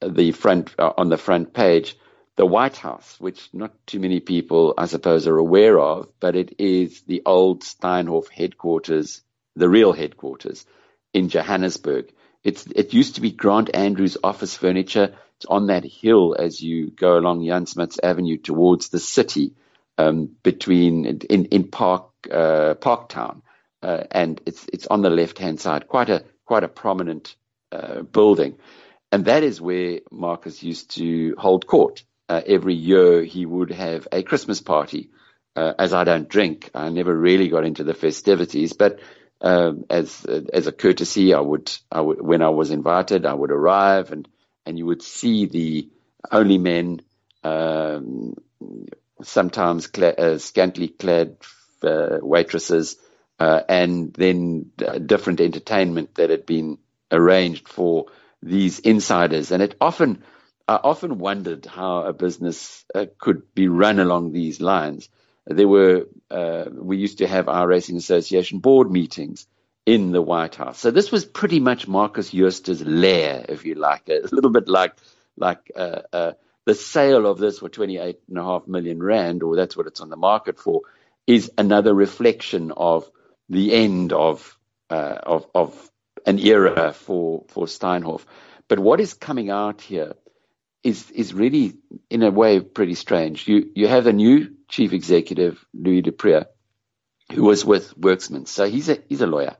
the 0.00 0.32
front 0.32 0.74
uh, 0.78 0.92
on 0.96 1.08
the 1.08 1.18
front 1.18 1.52
page 1.52 1.96
the 2.38 2.46
White 2.46 2.76
House, 2.76 3.16
which 3.18 3.50
not 3.52 3.72
too 3.84 3.98
many 3.98 4.20
people, 4.20 4.72
I 4.78 4.86
suppose, 4.86 5.26
are 5.26 5.36
aware 5.36 5.76
of, 5.76 6.08
but 6.20 6.36
it 6.36 6.54
is 6.60 7.00
the 7.02 7.22
old 7.26 7.64
Steinhoff 7.64 8.28
headquarters, 8.30 9.22
the 9.56 9.68
real 9.68 9.92
headquarters 9.92 10.64
in 11.12 11.30
Johannesburg. 11.30 12.12
It's, 12.44 12.64
it 12.66 12.94
used 12.94 13.16
to 13.16 13.20
be 13.20 13.32
Grant 13.32 13.74
Andrews 13.74 14.16
office 14.22 14.54
furniture. 14.54 15.16
It's 15.38 15.46
on 15.46 15.66
that 15.66 15.84
hill 15.84 16.36
as 16.38 16.62
you 16.62 16.92
go 16.92 17.18
along 17.18 17.44
Jan 17.44 17.66
Smuts 17.66 17.98
Avenue 18.00 18.38
towards 18.38 18.90
the 18.90 19.00
city, 19.00 19.54
um, 19.98 20.30
between 20.44 21.06
in 21.06 21.46
in 21.46 21.64
Park 21.64 22.10
uh, 22.30 22.74
Parktown, 22.74 23.42
uh, 23.82 24.04
and 24.12 24.40
it's 24.46 24.64
it's 24.72 24.86
on 24.86 25.02
the 25.02 25.10
left 25.10 25.38
hand 25.38 25.60
side. 25.60 25.88
Quite 25.88 26.08
a 26.08 26.24
quite 26.44 26.62
a 26.62 26.68
prominent 26.68 27.34
uh, 27.72 28.02
building. 28.02 28.58
And 29.10 29.24
that 29.24 29.42
is 29.42 29.60
where 29.60 30.00
Markus 30.10 30.62
used 30.62 30.96
to 30.96 31.34
hold 31.38 31.66
court. 31.66 32.02
Uh, 32.28 32.42
every 32.46 32.74
year 32.74 33.22
he 33.22 33.46
would 33.46 33.70
have 33.70 34.06
a 34.12 34.22
Christmas 34.22 34.60
party. 34.60 35.10
Uh, 35.56 35.72
as 35.78 35.92
I 35.94 36.04
don't 36.04 36.28
drink, 36.28 36.70
I 36.74 36.90
never 36.90 37.16
really 37.16 37.48
got 37.48 37.64
into 37.64 37.84
the 37.84 37.94
festivities, 37.94 38.74
but 38.74 39.00
um, 39.40 39.84
as 39.88 40.24
as 40.24 40.66
a 40.66 40.72
courtesy, 40.72 41.32
I 41.32 41.40
would, 41.40 41.72
I 41.90 42.00
would 42.00 42.20
when 42.20 42.42
I 42.42 42.50
was 42.50 42.70
invited, 42.70 43.24
I 43.24 43.34
would 43.34 43.50
arrive 43.50 44.12
and 44.12 44.28
and 44.66 44.78
you 44.78 44.86
would 44.86 45.02
see 45.02 45.46
the 45.46 45.88
only 46.30 46.58
men 46.58 47.00
um, 47.42 48.34
sometimes 49.22 49.86
cla- 49.86 50.14
uh, 50.18 50.38
scantily 50.38 50.88
clad 50.88 51.36
uh, 51.82 52.18
waitresses, 52.20 52.96
uh, 53.38 53.62
and 53.68 54.12
then 54.14 54.70
uh, 54.86 54.98
different 54.98 55.40
entertainment 55.40 56.14
that 56.16 56.30
had 56.30 56.44
been 56.46 56.78
arranged 57.10 57.68
for 57.68 58.06
these 58.42 58.78
insiders. 58.78 59.50
And 59.50 59.62
it 59.62 59.74
often, 59.80 60.22
I 60.66 60.76
often 60.76 61.18
wondered 61.18 61.66
how 61.66 62.02
a 62.02 62.12
business 62.12 62.84
uh, 62.94 63.06
could 63.18 63.54
be 63.54 63.68
run 63.68 63.98
along 63.98 64.32
these 64.32 64.60
lines. 64.60 65.08
There 65.46 65.68
were, 65.68 66.06
uh, 66.30 66.66
we 66.72 66.98
used 66.98 67.18
to 67.18 67.26
have 67.26 67.48
our 67.48 67.66
racing 67.66 67.96
association 67.96 68.58
board 68.58 68.90
meetings 68.90 69.46
in 69.86 70.12
the 70.12 70.20
White 70.20 70.54
House. 70.54 70.78
So 70.78 70.90
this 70.90 71.10
was 71.10 71.24
pretty 71.24 71.60
much 71.60 71.88
Markus 71.88 72.30
Jooste's 72.30 72.82
lair, 72.82 73.46
if 73.48 73.64
you 73.64 73.74
like, 73.74 74.08
a 74.08 74.28
little 74.30 74.50
bit 74.50 74.68
like 74.68 74.94
like 75.38 75.70
uh, 75.74 76.00
uh, 76.12 76.32
the 76.66 76.74
sale 76.74 77.26
of 77.26 77.38
this 77.38 77.60
for 77.60 77.68
28.5 77.68 78.68
million 78.68 79.02
rand, 79.02 79.42
or 79.42 79.56
that's 79.56 79.76
what 79.76 79.86
it's 79.86 80.00
on 80.00 80.10
the 80.10 80.16
market 80.16 80.58
for, 80.58 80.82
is 81.26 81.50
another 81.56 81.94
reflection 81.94 82.72
of 82.76 83.10
the 83.48 83.72
end 83.72 84.12
of 84.12 84.58
uh, 84.90 85.18
of, 85.22 85.46
of 85.54 85.90
an 86.28 86.38
era 86.38 86.92
for 86.92 87.44
for 87.48 87.66
Steinhoff. 87.66 88.24
But 88.68 88.78
what 88.78 89.00
is 89.00 89.14
coming 89.14 89.50
out 89.50 89.80
here 89.80 90.12
is 90.84 91.10
is 91.10 91.32
really, 91.32 91.74
in 92.10 92.22
a 92.22 92.30
way, 92.30 92.60
pretty 92.60 92.94
strange. 92.94 93.48
You 93.48 93.70
you 93.74 93.88
have 93.88 94.06
a 94.06 94.12
new 94.12 94.54
chief 94.68 94.92
executive, 94.92 95.64
Louis 95.72 96.02
du 96.02 96.12
Preez, 96.12 96.46
who 97.32 97.44
was 97.44 97.64
with 97.64 97.98
Werksmans, 97.98 98.48
so 98.48 98.68
he's 98.68 98.88
a 98.88 98.98
he's 99.08 99.22
a 99.22 99.26
lawyer. 99.26 99.56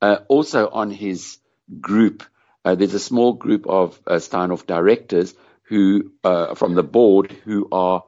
Uh, 0.00 0.18
also 0.28 0.68
on 0.68 0.90
his 0.90 1.38
group, 1.80 2.22
uh, 2.64 2.74
there's 2.74 2.94
a 2.94 2.98
small 2.98 3.34
group 3.34 3.66
of 3.66 4.00
uh, 4.06 4.18
Steinhoff 4.18 4.66
directors 4.66 5.34
who, 5.62 6.12
uh, 6.22 6.54
from 6.54 6.74
the 6.74 6.82
board, 6.82 7.32
who 7.44 7.68
are 7.72 8.04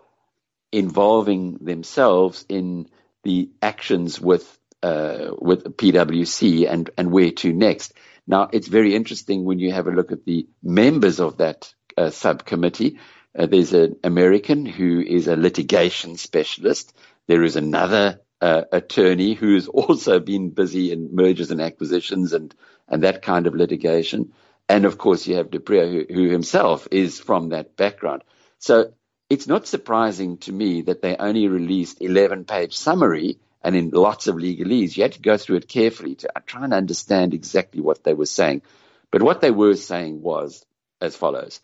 involving 0.71 1.59
themselves 1.61 2.45
in 2.49 2.89
the 3.25 3.51
actions 3.61 4.21
with 4.21 4.58
uh, 4.83 5.31
with 5.39 5.77
PwC 5.77 6.71
and 6.71 6.91
and 6.97 7.11
where 7.11 7.31
to 7.31 7.53
next. 7.53 7.93
Now, 8.27 8.51
it's 8.53 8.69
very 8.69 8.95
interesting 8.95 9.45
when 9.45 9.59
you 9.59 9.73
have 9.73 9.87
a 9.87 9.93
look 9.93 10.13
at 10.13 10.27
the 10.27 10.47
members 10.63 11.19
of 11.19 11.39
that 11.39 11.73
uh, 11.97 12.11
subcommittee. 12.11 12.99
Uh, 13.37 13.47
there's 13.47 13.73
an 13.73 13.97
American 14.05 14.67
who 14.67 15.01
is 15.01 15.29
a 15.29 15.37
litigation 15.37 16.17
specialist. 16.17 16.95
There 17.27 17.43
is 17.43 17.57
another 17.57 18.21
uh, 18.41 18.63
attorney 18.71 19.35
who's 19.35 19.67
also 19.81 20.21
been 20.21 20.51
busy 20.51 20.93
in 20.93 21.15
mergers 21.15 21.51
and 21.51 21.61
acquisitions 21.61 22.33
and, 22.33 22.55
and 22.87 23.03
that 23.03 23.23
kind 23.23 23.47
of 23.47 23.55
litigation. 23.55 24.33
And 24.69 24.85
of 24.85 24.99
course, 24.99 25.27
you 25.27 25.37
have 25.37 25.51
du 25.51 25.61
Preez, 25.61 25.91
who, 25.91 26.15
who 26.15 26.29
himself 26.29 26.87
is 26.91 27.19
from 27.19 27.51
that 27.51 27.77
background. 27.77 28.23
So 28.59 28.93
it's 29.31 29.47
not 29.47 29.67
surprising 29.67 30.39
to 30.39 30.53
me 30.53 30.83
that 30.83 31.01
they 31.01 31.17
only 31.17 31.49
released 31.49 32.03
11 32.03 32.45
page 32.45 32.77
summary 32.77 33.39
and 33.63 33.75
in 33.77 33.91
lots 33.91 34.27
of 34.27 34.37
legalese. 34.37 34.97
You 34.97 35.03
had 35.03 35.13
to 35.13 35.21
go 35.21 35.37
through 35.37 35.57
it 35.57 35.69
carefully 35.69 36.15
to 36.17 36.29
try 36.47 36.65
and 36.65 36.75
understand 36.75 37.35
exactly 37.35 37.81
what 37.81 38.05
they 38.05 38.15
were 38.15 38.27
saying. 38.27 38.63
But 39.11 39.23
what 39.23 39.41
they 39.41 39.51
were 39.51 39.75
saying 39.75 40.23
was 40.23 40.65
as 41.01 41.17
follows. 41.17 41.61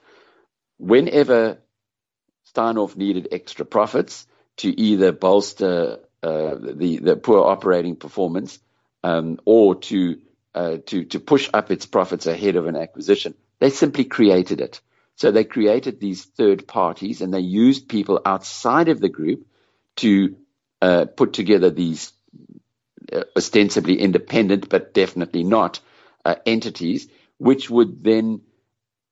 Whenever 0.78 1.58
Steinhoff 2.54 2.96
needed 2.96 3.28
extra 3.32 3.64
profits 3.64 4.26
to 4.58 4.68
either 4.80 5.12
bolster 5.12 6.00
uh, 6.22 6.54
the, 6.58 6.98
the 6.98 7.16
poor 7.16 7.44
operating 7.44 7.96
performance 7.96 8.58
um, 9.02 9.38
or 9.44 9.76
to, 9.76 10.18
uh, 10.54 10.78
to, 10.86 11.04
to 11.04 11.20
push 11.20 11.50
up 11.52 11.70
its 11.70 11.86
profits 11.86 12.26
ahead 12.26 12.56
of 12.56 12.66
an 12.66 12.76
acquisition, 12.76 13.34
they 13.58 13.70
simply 13.70 14.04
created 14.04 14.60
it. 14.60 14.80
So 15.16 15.30
they 15.30 15.44
created 15.44 16.00
these 16.00 16.24
third 16.24 16.66
parties 16.66 17.20
and 17.20 17.32
they 17.32 17.40
used 17.40 17.88
people 17.88 18.20
outside 18.24 18.88
of 18.88 19.00
the 19.00 19.08
group 19.08 19.46
to 19.96 20.36
uh, 20.84 21.06
put 21.06 21.32
together 21.32 21.70
these 21.70 22.12
uh, 23.10 23.24
ostensibly 23.34 23.98
independent, 23.98 24.68
but 24.68 24.92
definitely 24.92 25.42
not 25.42 25.80
uh, 26.26 26.34
entities, 26.44 27.08
which 27.38 27.70
would 27.70 28.04
then 28.04 28.42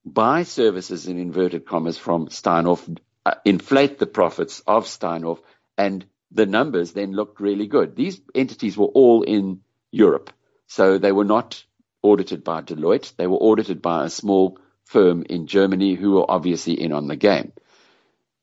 buy 0.05 0.43
services 0.43 1.07
in 1.07 1.19
inverted 1.19 1.65
commas 1.65 1.97
from 1.97 2.29
Steinhoff, 2.29 2.83
uh, 3.25 3.35
inflate 3.47 3.99
the 3.99 4.07
profits 4.07 4.61
of 4.67 4.85
Steinhoff, 4.85 5.39
and 5.79 6.05
the 6.31 6.45
numbers 6.45 6.93
then 6.93 7.13
looked 7.13 7.41
really 7.41 7.67
good. 7.67 7.97
These 7.97 8.21
entities 8.35 8.77
were 8.77 8.93
all 9.03 9.23
in 9.23 9.63
Europe, 9.91 10.31
so 10.67 10.99
they 10.99 11.13
were 11.13 11.31
not 11.37 11.65
audited 12.03 12.45
by 12.45 12.61
Deloitte. 12.61 13.17
They 13.17 13.27
were 13.27 13.39
audited 13.49 13.81
by 13.81 14.05
a 14.05 14.11
small 14.11 14.59
firm 14.85 15.23
in 15.23 15.47
Germany 15.47 15.95
who 15.95 16.13
were 16.13 16.31
obviously 16.31 16.75
in 16.79 16.93
on 16.93 17.07
the 17.07 17.17
game. 17.17 17.53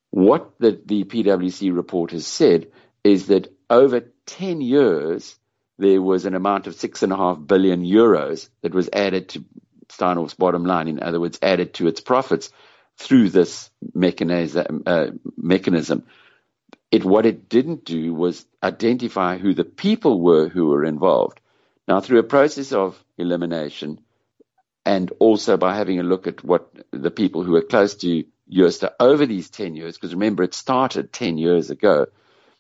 What 0.10 0.54
the, 0.58 0.82
the 0.84 1.04
PwC 1.04 1.76
report 1.76 2.12
has 2.12 2.26
said 2.26 2.72
is 3.04 3.28
that 3.28 3.54
over 3.70 4.02
10 4.26 4.62
years, 4.62 5.38
there 5.78 6.02
was 6.02 6.26
an 6.26 6.36
amount 6.36 6.68
of 6.68 6.76
six 6.76 7.04
and 7.04 7.14
a 7.14 7.18
half 7.18 7.38
billion 7.46 7.84
euros 7.84 8.50
that 8.62 8.74
was 8.74 8.90
added 8.92 9.30
to 9.30 9.46
Steinhoff's 9.88 10.34
bottom 10.34 10.66
line. 10.66 10.88
In 10.88 11.02
other 11.02 11.20
words, 11.20 11.40
added 11.42 11.74
to 11.76 11.88
its 11.88 12.02
profits 12.02 12.52
through 12.98 13.30
this 13.30 13.70
mechanism. 13.94 14.84
Uh, 14.86 15.08
mechanism. 15.38 16.06
It 16.92 17.06
what 17.06 17.26
it 17.26 17.50
didn't 17.50 17.86
do 17.86 18.14
was 18.14 18.46
identify 18.64 19.38
who 19.38 19.54
the 19.54 19.64
people 19.64 20.20
were 20.20 20.50
who 20.50 20.68
were 20.68 20.84
involved. 20.84 21.40
Now, 21.88 22.02
through 22.02 22.20
a 22.20 22.24
process 22.24 22.72
of 22.72 23.04
elimination, 23.18 24.00
and 24.86 25.12
also 25.20 25.58
by 25.58 25.76
having 25.76 26.00
a 26.00 26.04
look 26.04 26.28
at 26.28 26.44
what 26.44 26.72
the 26.92 27.12
people 27.12 27.44
who 27.44 27.54
were 27.54 27.62
close 27.62 27.96
to 27.96 28.26
Jooste 28.50 28.86
over 29.00 29.26
these 29.26 29.50
10 29.50 29.76
years, 29.76 29.96
because 29.96 30.14
remember, 30.14 30.44
it 30.44 30.54
started 30.54 31.14
10 31.14 31.38
years 31.38 31.70
ago, 31.70 32.08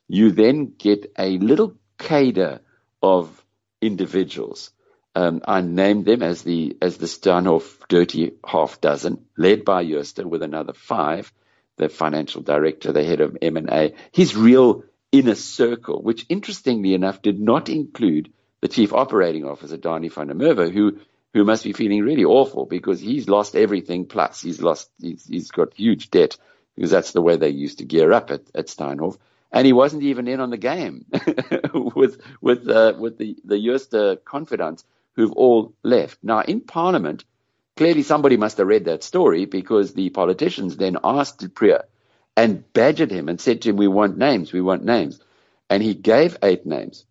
you 0.10 0.32
then 0.32 0.74
get 0.78 1.14
a 1.18 1.38
little 1.38 1.76
cadre 1.98 2.60
of 3.02 3.46
individuals. 3.82 4.72
Um, 5.16 5.42
I 5.48 5.62
named 5.62 6.06
them 6.06 6.24
as 6.24 6.42
the 6.42 6.78
as 6.82 6.98
the 6.98 7.06
Steinhoff 7.06 7.88
Dirty 7.88 8.34
Half 8.46 8.82
Dozen, 8.82 9.26
led 9.38 9.64
by 9.64 9.86
Jooste 9.86 10.26
with 10.26 10.44
another 10.44 10.74
five, 10.74 11.32
the 11.78 11.90
financial 11.90 12.42
director, 12.42 12.92
the 12.92 13.04
head 13.04 13.22
of 13.22 13.38
M&A, 13.42 13.94
his 14.12 14.36
real 14.36 14.84
inner 15.12 15.36
circle, 15.36 16.02
which 16.02 16.26
interestingly 16.30 16.94
enough 16.94 17.22
did 17.22 17.40
not 17.40 17.70
include 17.70 18.32
the 18.62 18.68
chief 18.68 18.94
operating 18.94 19.46
officer, 19.46 19.78
Danie 19.78 20.12
van 20.12 20.28
der 20.28 20.34
Merwe, 20.34 20.72
who 20.72 21.00
who 21.34 21.44
must 21.44 21.64
be 21.64 21.74
feeling 21.74 22.02
really 22.02 22.26
awful 22.26 22.66
because 22.66 23.00
he's 23.00 23.30
lost 23.30 23.56
everything. 23.56 24.06
Plus, 24.06 24.42
he's 24.42 24.62
lost 24.62 24.90
he's, 25.00 25.26
he's 25.26 25.52
got 25.52 25.74
huge 25.76 26.10
debt 26.10 26.38
because 26.76 26.92
that's 26.92 27.12
the 27.12 27.22
way 27.22 27.36
they 27.38 27.50
used 27.50 27.80
to 27.80 27.86
gear 27.86 28.12
up 28.12 28.32
at, 28.32 28.42
at 28.56 28.68
Steinhoff 28.68 29.18
and 29.52 29.66
he 29.66 29.74
wasn't 29.74 30.04
even 30.04 30.28
in 30.28 30.40
on 30.40 30.50
the 30.50 30.58
game 30.58 31.06
with 31.74 32.22
with 32.42 32.68
uh, 32.70 32.94
with 32.98 33.18
the 33.18 33.38
the 33.44 33.58
Jooste 33.58 34.24
confidants 34.26 34.84
who've 35.16 35.32
all 35.34 35.74
left. 35.84 36.20
Now 36.24 36.42
in 36.42 36.62
Parliament, 36.62 37.26
clearly 37.76 38.04
somebody 38.04 38.38
must 38.38 38.58
have 38.58 38.68
read 38.68 38.86
that 38.86 39.04
story 39.04 39.46
because 39.46 39.94
the 39.94 40.10
politicians 40.10 40.78
then 40.78 40.98
asked 41.04 41.40
du 41.40 41.50
Preez 41.50 41.82
and 42.38 42.72
badgered 42.74 43.12
him 43.12 43.28
and 43.28 43.42
said 43.42 43.62
to 43.62 43.70
him, 43.70 43.78
"We 43.78 43.88
want 43.88 44.18
names, 44.18 44.54
we 44.54 44.62
want 44.62 44.84
names," 44.86 45.20
and 45.70 45.82
he 45.82 45.94
gave 45.94 46.38
eight 46.44 46.66
names. 46.66 47.06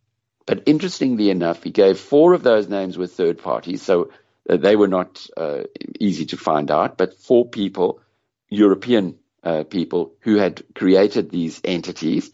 But 0.47 0.63
interestingly 0.65 1.29
enough, 1.29 1.63
he 1.63 1.71
gave 1.71 1.99
four 1.99 2.33
of 2.33 2.43
those 2.43 2.69
names 2.69 2.97
with 2.97 3.13
third 3.13 3.39
parties, 3.39 3.83
so 3.83 4.11
uh, 4.49 4.57
they 4.57 4.77
were 4.77 4.89
not 4.89 5.27
uh, 5.37 5.65
easy 6.01 6.25
to 6.27 6.39
find 6.39 6.71
out. 6.71 6.97
But 6.97 7.21
four 7.21 7.47
people, 7.47 8.01
European 8.49 9.19
uh, 9.43 9.65
people 9.65 10.15
who 10.21 10.37
had 10.37 10.63
created 10.75 11.31
these 11.31 11.61
entities. 11.65 12.31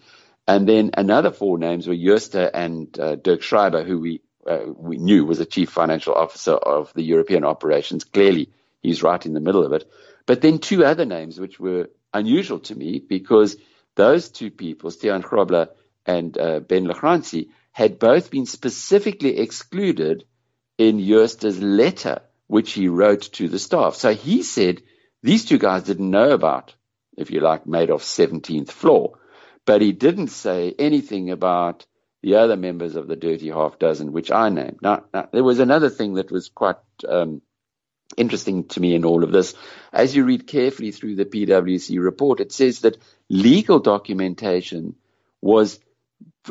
And 0.47 0.69
then 0.69 0.91
another 0.97 1.31
four 1.31 1.59
names 1.59 1.87
were 1.87 1.95
Jooste 1.97 2.51
and 2.53 2.99
uh, 2.99 3.17
Dirk 3.17 3.41
Schreuder, 3.41 3.85
who 3.85 3.99
we 4.01 4.21
uh, 4.47 4.67
we 4.77 4.99
knew 4.99 5.25
was 5.25 5.41
a 5.41 5.47
chief 5.47 5.71
financial 5.71 6.15
officer 6.15 6.53
of 6.53 6.93
the 6.93 7.03
European 7.03 7.45
operations. 7.45 8.05
Clearly, 8.05 8.51
he's 8.83 9.03
right 9.03 9.25
in 9.25 9.33
the 9.33 9.41
middle 9.41 9.65
of 9.65 9.73
it. 9.73 9.91
But 10.27 10.43
then 10.43 10.59
two 10.59 10.85
other 10.85 11.07
names, 11.07 11.41
which 11.41 11.59
were 11.59 11.89
unusual 12.13 12.59
to 12.61 12.75
me, 12.75 12.99
because 12.99 13.57
those 13.95 14.29
two 14.29 14.51
people, 14.51 14.91
Stiaan 14.91 15.23
Grobler 15.23 15.69
and 16.05 16.37
uh, 16.37 16.61
Ben 16.61 16.85
la 16.85 16.95
Grange, 16.95 17.47
had 17.73 17.99
both 17.99 18.31
been 18.31 18.45
specifically 18.47 19.39
excluded 19.39 20.25
in 20.77 20.99
Jooste's 20.99 21.59
letter, 21.61 22.21
which 22.47 22.73
he 22.73 22.89
wrote 22.89 23.23
to 23.33 23.49
the 23.49 23.59
staff. 23.59 23.95
So 23.95 24.15
he 24.15 24.43
said 24.43 24.83
these 25.23 25.45
two 25.45 25.59
guys 25.59 25.85
didn't 25.85 26.11
know 26.11 26.33
about 26.33 26.75
if 27.17 27.31
you 27.31 27.41
like, 27.41 27.65
Madoff's 27.65 28.17
17th 28.17 28.71
floor. 28.71 29.19
But 29.67 29.81
he 29.81 29.93
didn't 29.93 30.29
say 30.29 30.75
anything 30.79 31.31
about 31.31 31.87
the 32.23 32.37
other 32.37 32.57
members 32.57 32.97
of 32.97 33.07
the 33.07 33.17
dirty 33.17 33.49
half 33.49 33.79
dozen, 33.79 34.13
which 34.13 34.31
I 34.31 34.49
named. 34.49 34.79
Now, 34.83 35.05
now 35.13 35.29
there 35.33 35.45
was 35.45 35.59
another 35.59 35.91
thing 35.91 36.15
that 36.15 36.31
was 36.31 36.49
quite 36.49 36.77
um, 37.07 37.43
interesting 38.17 38.65
to 38.69 38.81
me 38.81 38.95
in 38.95 39.05
all 39.05 39.25
of 39.25 39.33
this. 39.33 39.55
As 39.93 40.15
you 40.15 40.25
read 40.25 40.47
carefully 40.47 40.91
through 40.91 41.17
the 41.17 41.25
PwC 41.25 42.03
report, 42.03 42.41
it 42.41 42.53
says 42.53 42.81
that 42.81 42.99
legal 43.29 43.79
documentation 43.79 44.95
was 45.41 45.81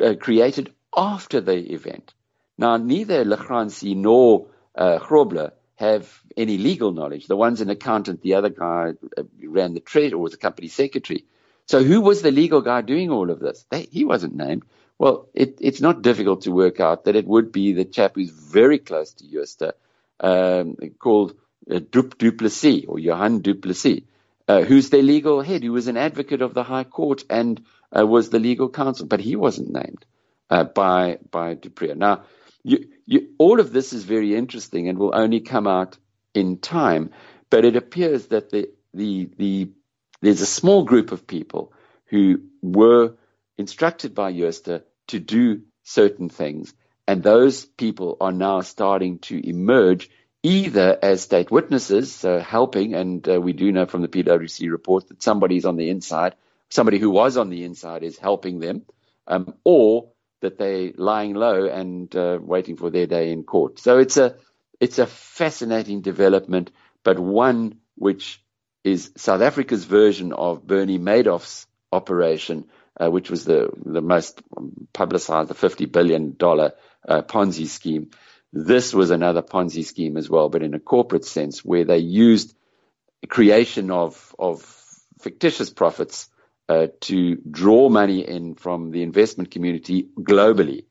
uh, 0.02 0.14
created 0.20 0.74
after 0.96 1.42
the 1.42 1.58
event. 1.74 2.14
Now, 2.58 2.78
neither 2.78 3.26
la 3.26 3.38
Grange 3.38 3.84
nor 3.84 4.48
uh, 4.76 5.00
Grobler 5.00 5.54
have 5.76 6.22
any 6.38 6.58
legal 6.58 6.92
knowledge. 6.92 7.28
The 7.28 7.36
one's 7.36 7.62
an 7.62 7.70
accountant, 7.70 8.22
the 8.22 8.36
other 8.36 8.50
guy 8.50 8.94
uh, 9.18 9.24
ran 9.44 9.74
the 9.74 9.80
treasury 9.80 10.14
or 10.14 10.20
was 10.20 10.34
a 10.34 10.38
company 10.38 10.68
secretary. 10.68 11.26
So 11.66 11.84
who 11.84 12.02
was 12.02 12.22
the 12.22 12.32
legal 12.32 12.62
guy 12.62 12.82
doing 12.82 13.10
all 13.10 13.30
of 13.30 13.40
this? 13.40 13.66
They, 13.70 13.84
he 13.84 14.06
wasn't 14.06 14.36
named. 14.36 14.64
Well, 15.00 15.28
it, 15.34 15.58
it's 15.62 15.82
not 15.82 16.02
difficult 16.02 16.42
to 16.44 16.52
work 16.52 16.80
out 16.80 17.06
that 17.06 17.16
it 17.16 17.26
would 17.26 17.52
be 17.52 17.74
the 17.74 17.86
chap 17.86 18.14
who's 18.16 18.30
very 18.30 18.78
close 18.80 19.14
to 19.14 19.28
Jooste, 19.28 19.74
um, 20.20 20.76
called 21.00 21.36
uh, 21.70 21.80
Dup 21.80 22.18
Duplessis 22.18 22.86
or 22.88 23.00
Johan 23.00 23.42
Duplessis, 23.42 24.02
uh, 24.48 24.62
who's 24.62 24.90
their 24.90 25.02
legal 25.02 25.42
head, 25.42 25.64
who 25.64 25.72
was 25.72 25.88
an 25.88 25.98
advocate 25.98 26.42
of 26.42 26.54
the 26.54 26.64
High 26.64 26.84
Court 26.84 27.24
and 27.30 27.64
uh, 27.98 28.06
was 28.06 28.30
the 28.30 28.40
legal 28.40 28.70
counsel, 28.70 29.08
but 29.08 29.20
he 29.20 29.36
wasn't 29.36 29.72
named 29.72 30.06
uh, 30.50 30.64
by 30.64 31.18
by 31.32 31.56
du 31.56 31.70
Preez. 31.70 31.96
Now, 31.96 32.24
you, 32.64 32.88
you, 33.06 33.30
all 33.38 33.60
of 33.60 33.74
this 33.74 33.94
is 33.94 34.04
very 34.04 34.36
interesting 34.36 34.88
and 34.90 34.98
will 34.98 35.16
only 35.16 35.42
come 35.42 35.68
out 35.68 35.98
in 36.34 36.58
time, 36.60 37.12
but 37.50 37.66
it 37.66 37.76
appears 37.76 38.28
that 38.28 38.50
the 38.52 38.70
the 38.94 39.30
the 39.38 39.72
there's 40.22 40.42
a 40.42 40.46
small 40.46 40.84
group 40.84 41.12
of 41.12 41.28
people 41.28 41.74
who 42.06 42.42
were 42.62 43.16
instructed 43.58 44.16
by 44.16 44.32
Jooste 44.32 44.82
to 45.08 45.20
do 45.20 45.62
certain 45.84 46.30
things, 46.30 46.74
and 47.08 47.22
those 47.22 47.66
people 47.66 48.18
are 48.22 48.32
now 48.32 48.62
starting 48.62 49.20
to 49.20 49.48
emerge 49.48 50.10
either 50.44 50.98
as 51.02 51.22
state 51.22 51.52
witnesses, 51.52 52.24
uh, 52.26 52.40
helping, 52.40 52.94
and 52.96 53.28
uh, 53.30 53.40
we 53.40 53.54
do 53.54 53.72
know 53.72 53.86
from 53.86 54.02
the 54.02 54.08
PwC 54.08 54.72
report 54.72 55.08
that 55.10 55.24
somebody's 55.24 55.66
on 55.66 55.78
the 55.78 55.90
inside, 55.90 56.36
somebody 56.70 57.00
who 57.00 57.10
was 57.10 57.38
on 57.38 57.50
the 57.50 57.64
inside 57.64 58.04
is 58.04 58.18
helping 58.18 58.60
them, 58.60 58.84
um, 59.28 59.54
or 59.64 60.13
that 60.44 60.58
they're 60.58 60.92
lying 60.98 61.34
low 61.34 61.66
and 61.68 62.14
uh, 62.16 62.38
waiting 62.42 62.76
for 62.76 62.90
their 62.90 63.08
day 63.08 63.32
in 63.32 63.44
court. 63.44 63.80
So 63.80 63.98
it's 63.98 64.18
a 64.18 64.36
it's 64.80 65.00
a 65.00 65.08
fascinating 65.08 66.02
development, 66.02 66.72
but 67.04 67.18
one 67.18 67.80
which 67.96 68.44
is 68.84 69.12
South 69.16 69.42
Africa's 69.42 69.86
version 69.86 70.34
of 70.34 70.68
Bernie 70.68 71.00
Madoff's 71.00 71.66
operation, 71.92 72.66
uh, 73.00 73.10
which 73.10 73.30
was 73.30 73.46
the 73.46 73.70
the 73.86 74.02
most 74.02 74.42
publicized, 74.92 75.50
the 75.50 75.56
fifty 75.56 75.86
billion 75.86 76.36
dollar 76.36 76.74
uh, 77.08 77.22
Ponzi 77.22 77.68
scheme. 77.68 78.12
This 78.52 78.94
was 78.94 79.12
another 79.12 79.42
Ponzi 79.42 79.86
scheme 79.86 80.18
as 80.18 80.30
well, 80.30 80.50
but 80.50 80.62
in 80.62 80.74
a 80.74 80.80
corporate 80.80 81.26
sense, 81.26 81.64
where 81.64 81.86
they 81.86 82.00
used 82.00 82.54
creation 83.30 83.92
of 83.92 84.36
of 84.38 84.62
fictitious 85.22 85.70
profits 85.70 86.30
uh, 86.70 86.88
to 87.02 87.36
draw 87.36 87.90
money 87.90 88.28
in 88.28 88.56
from 88.56 88.92
the 88.92 89.04
investment 89.04 89.52
community 89.52 90.10
globally. 90.18 90.86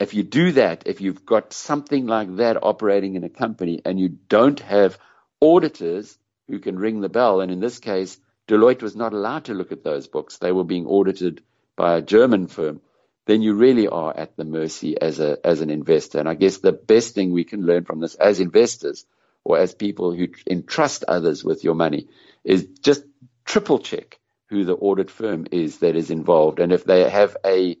If 0.00 0.14
you 0.14 0.22
do 0.22 0.52
that, 0.52 0.84
if 0.86 1.00
you've 1.00 1.24
got 1.24 1.52
something 1.52 2.06
like 2.06 2.36
that 2.36 2.56
operating 2.62 3.14
in 3.14 3.24
a 3.24 3.28
company 3.28 3.80
and 3.84 3.98
you 4.00 4.08
don't 4.08 4.60
have 4.60 4.98
auditors 5.40 6.18
who 6.48 6.58
can 6.58 6.78
ring 6.78 7.00
the 7.00 7.08
bell, 7.08 7.40
and 7.40 7.52
in 7.52 7.60
this 7.60 7.78
case, 7.78 8.18
Deloitte 8.48 8.82
was 8.82 8.96
not 8.96 9.12
allowed 9.12 9.44
to 9.46 9.54
look 9.54 9.72
at 9.72 9.84
those 9.84 10.08
books, 10.08 10.38
they 10.38 10.52
were 10.52 10.64
being 10.64 10.86
audited 10.86 11.42
by 11.76 11.96
a 11.96 12.02
German 12.02 12.46
firm 12.46 12.80
then 13.26 13.42
you 13.42 13.54
really 13.54 13.88
are 13.88 14.14
at 14.16 14.36
the 14.36 14.44
mercy 14.44 15.00
as 15.00 15.18
a 15.20 15.38
as 15.44 15.60
an 15.60 15.70
investor. 15.70 16.18
And 16.18 16.28
I 16.28 16.34
guess 16.34 16.58
the 16.58 16.72
best 16.72 17.14
thing 17.14 17.32
we 17.32 17.44
can 17.44 17.64
learn 17.64 17.84
from 17.84 18.00
this 18.00 18.14
as 18.14 18.40
investors 18.40 19.06
or 19.44 19.58
as 19.58 19.74
people 19.74 20.14
who 20.14 20.28
entrust 20.48 21.04
others 21.06 21.44
with 21.44 21.64
your 21.64 21.74
money 21.74 22.08
is 22.44 22.66
just 22.82 23.04
triple 23.44 23.78
check 23.78 24.18
who 24.46 24.64
the 24.64 24.74
audit 24.74 25.10
firm 25.10 25.46
is 25.50 25.78
that 25.78 25.96
is 25.96 26.10
involved, 26.10 26.60
and 26.60 26.72
if 26.72 26.84
they 26.84 27.08
have 27.08 27.36
a, 27.44 27.76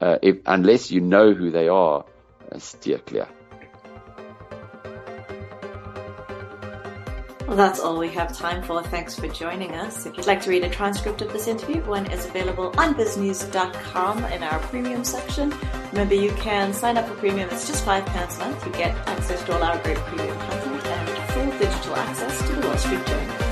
uh, 0.00 0.18
if, 0.22 0.38
unless 0.46 0.90
you 0.90 1.00
know 1.00 1.32
who 1.32 1.50
they 1.50 1.68
are, 1.68 2.04
uh, 2.50 2.58
steer 2.58 2.98
clear. 2.98 3.28
Well, 7.48 7.56
that's 7.56 7.80
all 7.80 7.98
we 7.98 8.10
have 8.10 8.36
time 8.36 8.62
for. 8.62 8.82
Thanks 8.82 9.18
for 9.18 9.26
joining 9.26 9.74
us. 9.74 10.04
If 10.04 10.18
you'd 10.18 10.26
like 10.26 10.42
to 10.42 10.50
read 10.50 10.64
a 10.64 10.68
transcript 10.68 11.22
of 11.22 11.32
this 11.32 11.46
interview, 11.46 11.82
one 11.84 12.04
is 12.12 12.26
available 12.26 12.74
on 12.76 12.94
biznews.com 12.94 14.24
in 14.26 14.42
our 14.42 14.58
premium 14.58 15.02
section. 15.02 15.54
Remember, 15.92 16.14
you 16.14 16.30
can 16.32 16.74
sign 16.74 16.98
up 16.98 17.08
for 17.08 17.14
premium. 17.14 17.48
It's 17.48 17.66
just 17.66 17.86
five 17.86 18.04
pounds 18.04 18.36
a 18.36 18.40
month. 18.40 18.66
You 18.66 18.72
get 18.72 18.94
access 19.08 19.42
to 19.44 19.56
all 19.56 19.62
our 19.62 19.78
great 19.82 19.96
premium 19.96 20.38
content 20.38 20.86
and 20.86 21.30
full 21.32 21.58
digital 21.58 21.96
access 21.96 22.38
to 22.48 22.54
the 22.54 22.66
Wall 22.66 22.76
Street 22.76 23.06
Journal. 23.06 23.47